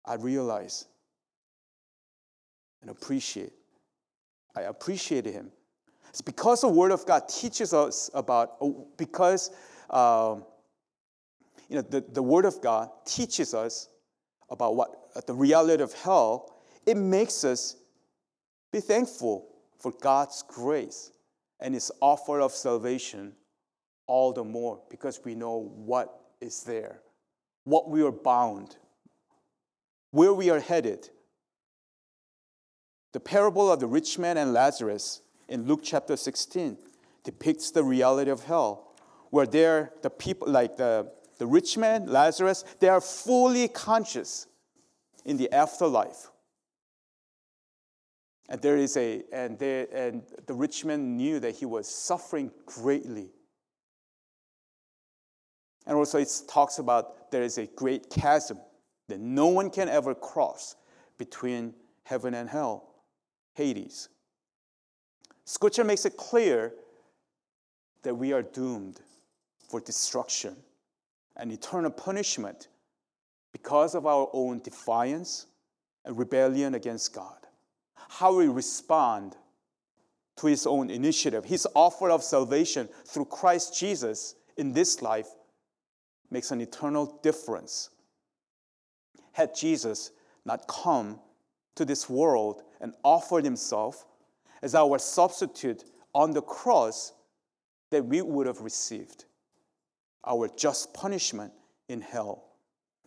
[0.05, 0.87] I realized
[2.81, 3.53] and appreciate
[4.55, 5.51] I appreciated him.
[6.09, 8.57] It's because the Word of God teaches us about,
[8.97, 9.49] because
[9.93, 10.43] um,
[11.69, 13.89] you know, the, the Word of God teaches us
[14.49, 16.53] about what the reality of hell,
[16.85, 17.75] it makes us
[18.71, 19.47] be thankful
[19.79, 21.11] for God's grace
[21.59, 23.33] and His offer of salvation
[24.07, 26.99] all the more because we know what is there,
[27.63, 28.75] what we are bound,
[30.11, 31.09] where we are headed,
[33.13, 36.77] the parable of the rich man and Lazarus in Luke chapter 16
[37.23, 38.92] depicts the reality of hell,
[39.33, 44.45] where there the people like the, the rich man, Lazarus, they are fully conscious
[45.25, 46.29] in the afterlife.
[48.47, 52.51] And there is a and they and the rich man knew that he was suffering
[52.67, 53.31] greatly.
[55.87, 58.59] And also it talks about there is a great chasm
[59.07, 60.75] that no one can ever cross
[61.17, 62.87] between heaven and hell.
[63.55, 64.09] Hades.
[65.43, 66.75] Scripture makes it clear
[68.03, 69.01] that we are doomed
[69.73, 70.55] for destruction
[71.35, 72.67] and eternal punishment
[73.53, 75.47] because of our own defiance
[76.05, 77.37] and rebellion against God.
[77.95, 79.35] How we respond
[80.37, 85.29] to His own initiative, His offer of salvation through Christ Jesus in this life
[86.29, 87.89] makes an eternal difference.
[89.31, 90.11] Had Jesus
[90.45, 91.19] not come
[91.73, 94.05] to this world and offered himself
[94.61, 95.83] as our substitute
[96.13, 97.13] on the cross
[97.89, 99.25] that we would have received
[100.25, 101.53] our just punishment
[101.89, 102.45] in hell.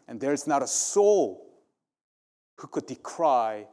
[0.09, 1.47] And there's not a soul
[2.57, 3.67] who could decry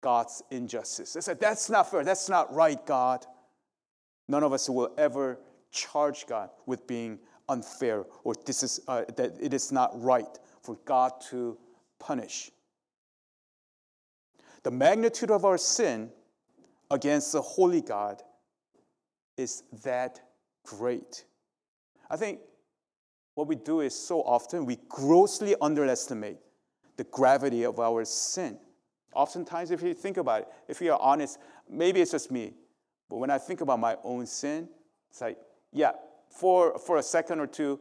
[0.00, 1.12] God's injustice.
[1.12, 2.04] They said, That's not fair.
[2.04, 3.26] That's not right, God.
[4.28, 5.38] None of us will ever
[5.70, 10.76] charge God with being unfair or this is, uh, that it is not right for
[10.84, 11.58] God to
[11.98, 12.50] punish.
[14.62, 16.10] The magnitude of our sin
[16.90, 18.22] against the holy God
[19.36, 20.20] is that
[20.64, 21.24] great.
[22.10, 22.40] I think
[23.34, 26.38] what we do is so often we grossly underestimate
[26.96, 28.58] the gravity of our sin.
[29.14, 32.54] Oftentimes, if you think about it, if you're honest, maybe it's just me,
[33.08, 34.68] but when I think about my own sin,
[35.10, 35.38] it's like,
[35.72, 35.92] yeah,
[36.30, 37.80] for, for a second or two,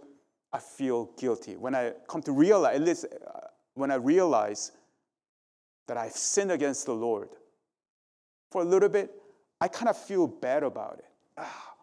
[0.52, 1.56] I feel guilty.
[1.56, 3.40] When I come to realize, at least uh,
[3.74, 4.74] when I realize
[5.88, 7.30] that I've sinned against the Lord,
[8.50, 9.12] for a little bit,
[9.62, 11.06] I kind of feel bad about it.
[11.38, 11.74] Ah.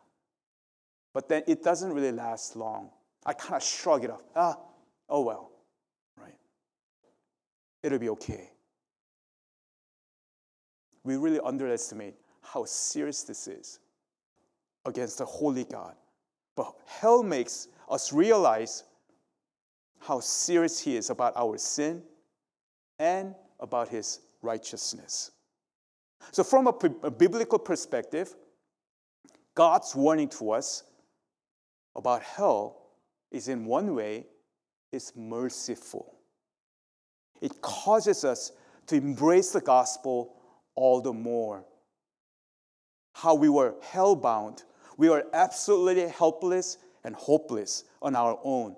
[1.15, 2.91] But then it doesn't really last long.
[3.29, 4.23] I kind of shrug it off.
[4.35, 4.57] Ah,
[5.11, 5.51] oh well,
[6.17, 6.35] right?
[7.83, 8.51] It'll be okay.
[11.05, 13.81] We really underestimate how serious this is
[14.87, 15.95] against the holy God.
[16.57, 18.85] But hell makes us realize
[20.01, 22.03] how serious He is about our sin
[22.99, 25.33] and about His righteousness.
[26.31, 28.35] So, from a, a biblical perspective,
[29.55, 30.85] God's warning to us
[31.95, 32.78] about hell
[33.31, 34.27] is in one way
[34.93, 36.15] is merciful.
[37.41, 38.53] It causes us
[38.87, 40.35] to embrace the gospel
[40.75, 41.65] all the more.
[43.15, 44.63] How we were hell-bound,
[44.97, 48.77] we were absolutely helpless and hopeless on our own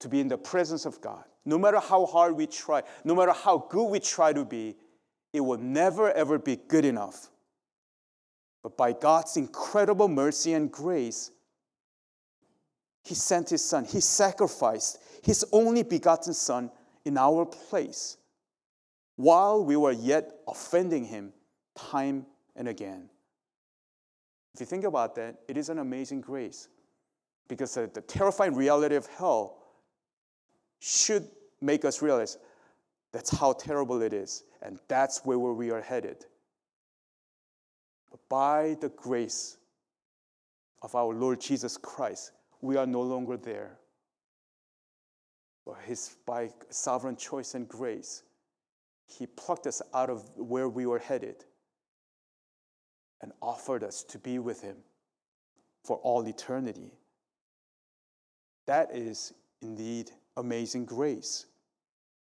[0.00, 1.24] to be in the presence of God.
[1.44, 4.76] No matter how hard we try, no matter how good we try to be,
[5.32, 7.30] it will never ever be good enough.
[8.62, 11.30] But by God's incredible mercy and grace,
[13.04, 13.84] He sent His Son.
[13.84, 16.70] He sacrificed His only begotten Son
[17.04, 18.16] in our place
[19.16, 21.32] while we were yet offending Him
[21.76, 23.10] time and again.
[24.54, 26.68] If you think about that, it is an amazing grace
[27.48, 29.58] because the terrifying reality of hell
[30.80, 31.28] should
[31.60, 32.38] make us realize
[33.12, 36.24] that's how terrible it is, and that's where we are headed.
[38.10, 39.56] But by the grace
[40.82, 42.32] of our Lord Jesus Christ,
[42.64, 43.76] we are no longer there.
[45.66, 48.22] But his, by sovereign choice and grace,
[49.06, 51.44] He plucked us out of where we were headed
[53.20, 54.76] and offered us to be with Him
[55.84, 56.92] for all eternity.
[58.66, 61.44] That is indeed amazing grace.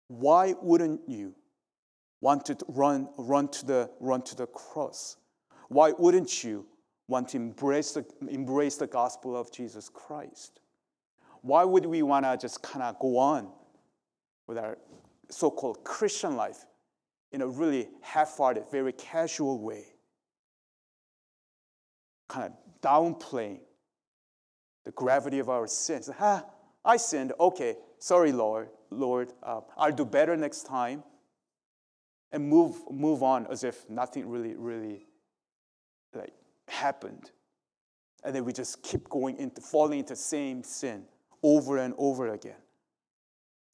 [0.09, 1.37] Why wouldn't you
[2.20, 5.16] want to run, run, to the, run to the cross?
[5.68, 6.66] Why wouldn't you
[7.09, 10.61] want to embrace the, embrace the gospel of Jesus Christ?
[11.43, 13.51] Why would we want to just kind of go on
[14.47, 14.79] with our
[15.31, 16.67] so called Christian life
[17.33, 19.87] in a really half hearted, very casual way?
[22.33, 23.61] kind of downplaying
[24.85, 26.11] the gravity of our sins.
[26.21, 26.45] Ah,
[26.85, 27.33] I sinned.
[27.38, 28.69] Okay, sorry, Lord.
[28.91, 31.05] Lord, uh, I'll do better next time.
[32.33, 35.07] And move, move on as if nothing really, really
[36.15, 36.33] like
[36.68, 37.31] happened.
[38.25, 41.05] And then we just keep going into falling into the same sin
[41.42, 42.61] over and over again.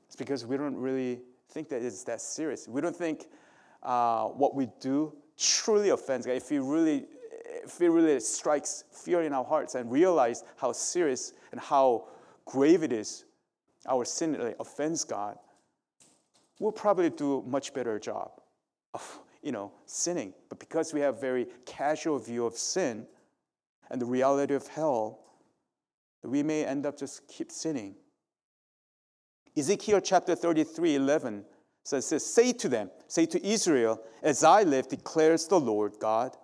[0.06, 1.20] It's because we don't really
[1.50, 2.66] think that it's that serious.
[2.66, 3.26] We don't think
[3.82, 6.36] uh, what we do truly offends God.
[6.36, 7.06] If we really
[7.64, 12.08] if it really strikes fear in our hearts and realize how serious and how
[12.46, 13.24] grave it is,
[13.86, 15.36] our sin offends God,
[16.58, 18.30] we'll probably do a much better job
[18.94, 20.34] of, you know, sinning.
[20.48, 23.06] But because we have very casual view of sin
[23.90, 25.20] and the reality of hell,
[26.22, 27.94] we may end up just keep sinning.
[29.56, 31.44] Ezekiel chapter 33, 11
[31.84, 36.36] says, says, Say to them, say to Israel, as I live, declares the Lord God,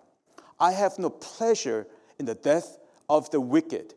[0.59, 1.87] I have no pleasure
[2.19, 2.77] in the death
[3.09, 3.93] of the wicked,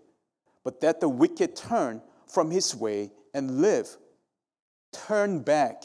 [0.65, 3.97] but that the wicked turn from his way and live.
[4.93, 5.85] Turn back.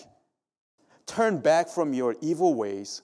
[1.06, 3.02] Turn back from your evil ways,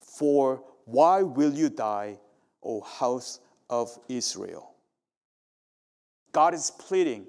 [0.00, 2.18] for why will you die,
[2.62, 4.74] O house of Israel?
[6.32, 7.26] God is pleading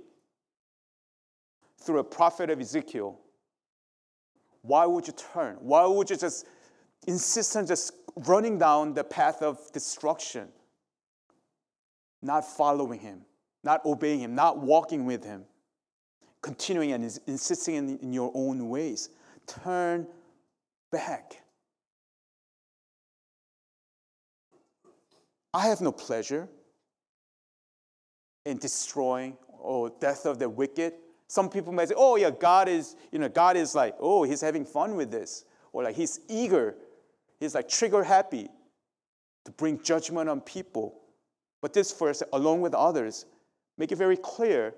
[1.80, 3.20] through a prophet of Ezekiel.
[4.62, 5.58] Why would you turn?
[5.60, 6.46] Why would you just
[7.08, 10.48] insist on just running down the path of destruction,
[12.22, 13.22] not following him,
[13.64, 15.44] not obeying him, not walking with him,
[16.42, 19.10] continuing and insisting in, your own ways.
[19.48, 20.08] Turn
[20.92, 21.42] back.
[25.54, 26.50] I have no pleasure
[28.46, 30.94] in destroying or death of the wicked.
[31.28, 34.42] Some people may say, oh yeah, God is, you know, God is like, oh, he's
[34.42, 35.46] having fun with this.
[35.72, 36.76] Or like he's eager
[37.40, 38.50] He's like trigger happy
[39.46, 41.02] to bring judgment on people.
[41.62, 43.26] But this verse, along with others,
[43.78, 44.74] make it very clear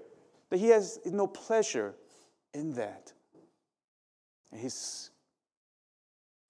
[0.49, 1.95] that he has no pleasure
[2.53, 3.13] in that.
[4.57, 5.11] He's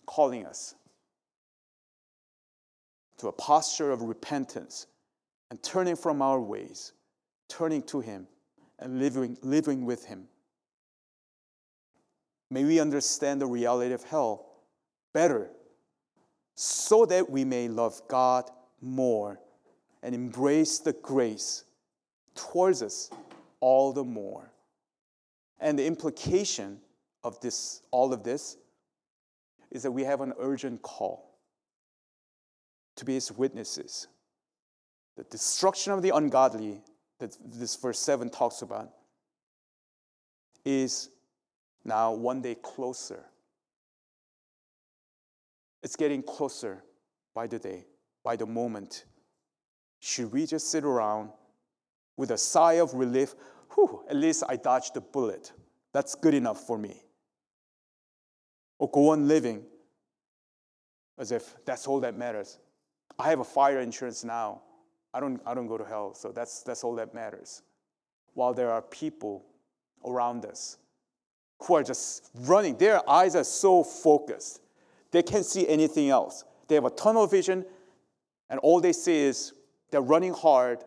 [0.06, 0.76] calling us
[3.18, 4.88] to a posture of repentance
[5.50, 6.94] and turning from our ways,
[7.50, 8.28] turning to him
[8.80, 10.28] and living, living with him.
[12.50, 14.46] May we understand the reality of hell
[15.14, 15.50] better
[16.56, 18.50] so that we may love God
[18.82, 19.40] more
[20.04, 21.66] and embrace the grace
[22.36, 23.10] towards us
[23.60, 24.52] all the more.
[25.60, 26.80] And the implication
[27.28, 28.58] of this, all of this,
[29.70, 31.38] is that we have an urgent call
[32.96, 34.08] to be his witnesses.
[35.18, 36.82] The destruction of the ungodly
[37.20, 38.90] that this verse 7 talks about
[40.64, 41.10] is
[41.84, 43.26] now one day closer.
[45.84, 46.84] It's getting closer
[47.36, 47.86] by the day,
[48.24, 49.04] by the moment.
[50.00, 51.32] Should we just sit around
[52.16, 53.36] with a sigh of relief?
[53.76, 55.52] Whew, at least I dodged the bullet.
[55.94, 57.04] That's good enough for me.
[58.80, 59.64] Or go on living
[61.18, 62.60] as if that's all that matters.
[63.18, 64.62] I have a fire insurance now.
[65.14, 67.64] I don't, I don't go to hell, so that's, that's all that matters.
[68.34, 69.46] While there are people
[70.06, 70.78] around us
[71.60, 74.62] who are just running, their eyes are so focused,
[75.12, 76.44] they can't see anything else.
[76.68, 77.66] They have a tunnel vision,
[78.50, 79.54] and all they see is
[79.90, 80.84] they're running hard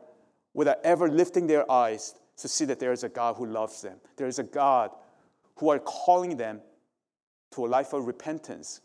[0.54, 3.98] without ever lifting their eyes to see that there is a God who loves them.
[4.16, 4.90] There is a God
[5.56, 6.60] who are calling them
[7.52, 8.80] to a life of repentance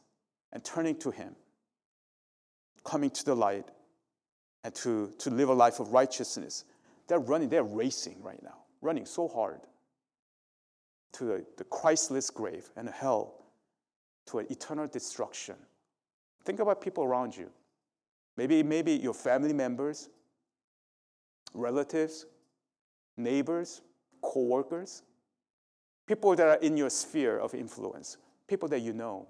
[0.52, 1.36] and turning to Him,
[2.84, 3.70] coming to the light,
[4.64, 6.66] and to, to live a life of righteousness.
[7.08, 9.62] They're running, they're racing right now, running so hard
[11.14, 13.46] to the, the Christless grave and hell,
[14.28, 15.56] to an eternal destruction.
[16.44, 17.50] Think about people around you.
[18.38, 20.10] Maybe, maybe your family members,
[21.54, 22.26] relatives,
[23.18, 23.82] neighbors,
[24.22, 25.04] co-workers,
[26.08, 29.28] people that are in your sphere of influence, people that you know.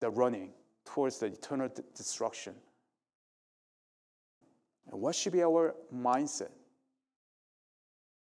[0.00, 0.50] They're running
[0.84, 2.54] towards the eternal d- destruction.
[4.90, 6.50] And what should be our mindset?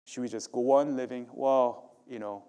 [0.04, 1.26] Should we just go on living?
[1.32, 2.44] Well, you know,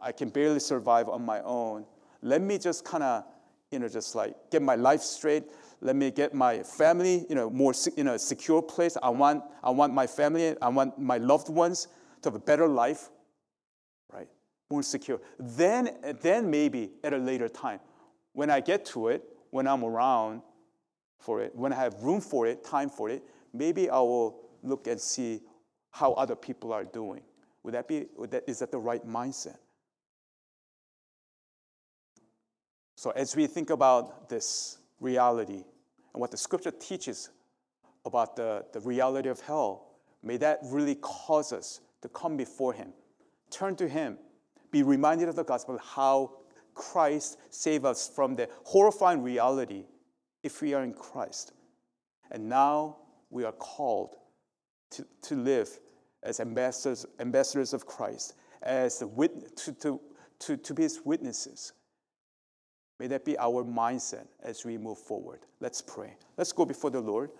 [0.00, 1.84] I can barely survive on my own.
[2.22, 3.24] Let me just kind of,
[3.70, 5.44] you know, just like get my life straight.
[5.82, 8.96] Let me get my family, you know, more in a secure place.
[9.02, 11.88] I want, I want my family, I want my loved ones
[12.22, 13.10] to have a better life?
[14.70, 15.20] More secure.
[15.38, 15.90] Then,
[16.22, 17.80] then maybe at a later time,
[18.32, 20.42] when I get to it, when I'm around
[21.18, 24.86] for it, when I have room for it, time for it, maybe I will look
[24.86, 25.40] and see
[25.90, 27.22] how other people are doing.
[27.62, 29.56] Would that be, would that, is that the right mindset?
[32.96, 35.64] So, as we think about this reality
[36.14, 37.30] and what the scripture teaches
[38.04, 39.88] about the, the reality of hell,
[40.22, 42.92] may that really cause us to come before Him,
[43.50, 44.18] turn to Him,
[44.70, 46.32] be reminded of the gospel, how
[46.74, 49.84] Christ saved us from the horrifying reality
[50.42, 51.52] if we are in Christ.
[52.30, 52.98] And now
[53.30, 54.16] we are called
[54.90, 55.68] to, to live
[56.22, 60.00] as ambassadors, ambassadors of Christ, as the wit- to, to,
[60.40, 61.72] to, to be his witnesses.
[62.98, 65.40] May that be our mindset as we move forward.
[65.60, 66.16] Let's pray.
[66.36, 67.30] Let's go before the Lord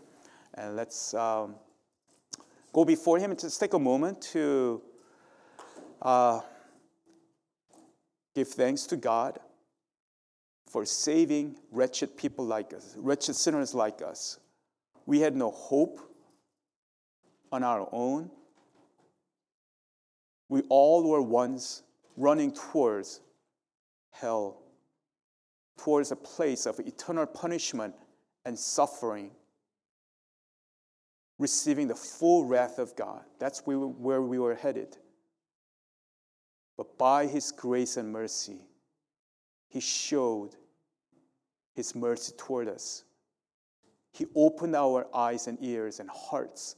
[0.54, 1.56] and let's um,
[2.72, 4.82] go before Him and just take a moment to
[6.02, 6.40] uh,
[8.36, 9.38] give thanks to God
[10.68, 14.38] for saving wretched people like us, wretched sinners like us.
[15.06, 16.00] We had no hope
[17.50, 18.30] on our own.
[20.50, 21.82] We all were once
[22.18, 23.20] running towards
[24.10, 24.60] hell,
[25.78, 27.94] towards a place of eternal punishment
[28.44, 29.30] and suffering,
[31.38, 33.22] receiving the full wrath of God.
[33.38, 34.98] That's where we were headed.
[36.76, 38.60] But by His grace and mercy,
[39.68, 40.50] He showed
[41.74, 43.04] His mercy toward us.
[44.12, 46.76] He opened our eyes and ears and hearts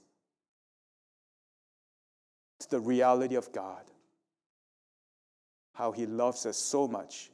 [2.60, 3.84] to the reality of God,
[5.74, 7.30] how He loves us so much,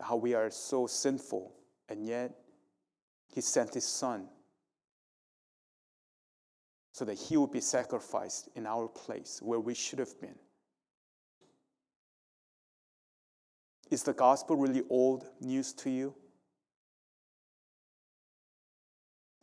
[0.00, 1.52] how we are so sinful,
[1.88, 2.34] and yet
[3.34, 4.28] He sent His Son
[6.96, 10.38] so that He would be sacrificed in our place where we should have been.
[13.90, 16.14] Is the gospel really old news to you?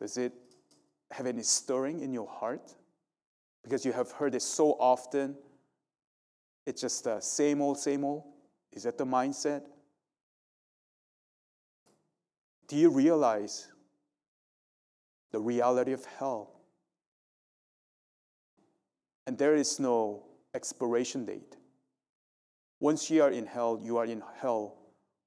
[0.00, 0.32] Does it
[1.10, 2.74] have any stirring in your heart?
[3.64, 5.34] because you have heard it so often.
[6.66, 8.22] It's just the same old, same old.
[8.72, 9.62] Is that the mindset?
[12.68, 13.68] Do you realize
[15.32, 16.53] the reality of hell?
[19.26, 20.22] And there is no
[20.54, 21.56] expiration date.
[22.80, 24.76] Once you are in hell, you are in hell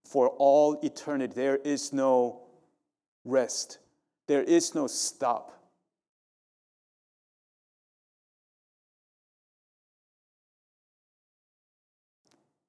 [0.05, 1.33] for all eternity.
[1.35, 2.41] There is no
[3.25, 3.79] rest,
[4.27, 5.53] there is no stop.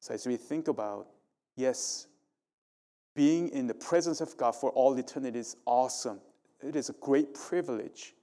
[0.01, 1.07] So, as we think about,
[1.55, 2.07] yes,
[3.15, 6.21] being in the presence of God for all eternity is awesome.
[6.63, 8.15] It is a great privilege.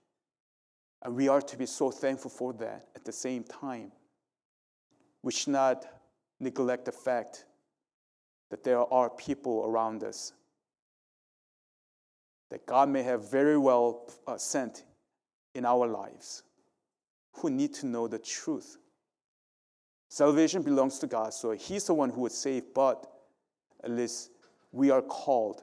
[1.06, 3.92] And we are to be so thankful for that at the same time.
[5.22, 5.86] We should not
[6.40, 7.46] neglect the fact
[8.50, 10.34] that there are people around us
[12.50, 14.84] that God may have very well uh, sent
[15.54, 16.42] in our lives
[17.34, 18.78] who need to know the truth.
[20.10, 23.06] Salvation belongs to God, so He's the one who would save, but
[23.84, 24.32] at least
[24.72, 25.62] we are called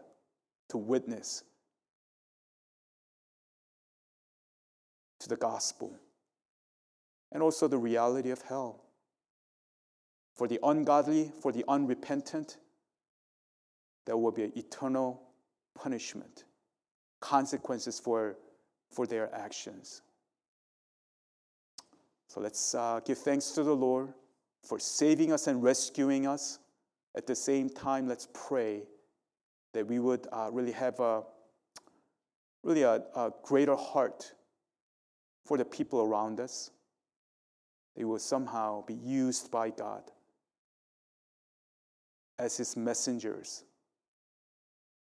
[0.69, 1.43] to witness
[5.23, 5.95] to the gospel
[7.31, 8.85] and also the reality of hell.
[10.35, 12.57] For the ungodly, for the unrepentant,
[14.07, 15.23] there will be eternal
[15.75, 16.45] punishment,
[17.21, 18.37] consequences for,
[18.91, 20.03] for their actions.
[22.29, 24.13] So let's uh, give thanks to the Lord
[24.63, 26.59] for saving us and rescuing us.
[27.15, 28.85] At the same time, let's pray
[29.75, 31.23] that we would uh, really have a
[32.63, 34.33] really a, a greater heart
[35.45, 36.71] for the people around us.
[37.97, 40.03] They will somehow be used by God
[42.39, 43.65] as His messengers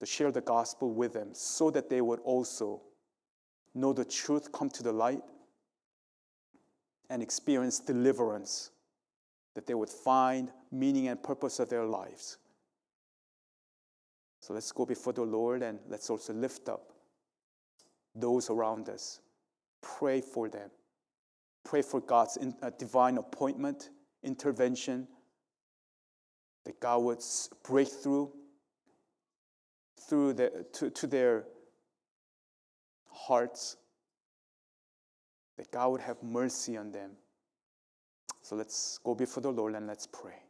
[0.01, 2.83] to share the gospel with them so that they would also
[3.75, 5.23] know the truth, come to the light,
[7.09, 8.71] and experience deliverance,
[9.55, 12.39] that they would find meaning and purpose of their lives.
[14.41, 16.93] So let's go before the Lord and let's also lift up
[18.15, 19.21] those around us.
[19.83, 20.71] Pray for them.
[21.65, 23.91] Pray for God's in, uh, divine appointment,
[24.23, 25.09] intervention,
[26.65, 27.23] that God would
[27.65, 28.33] break through
[30.09, 31.45] through the, to, to their
[33.11, 33.77] hearts,
[35.57, 37.13] that God would have mercy on them.
[38.43, 40.46] So let's go before the Lord and let's pray.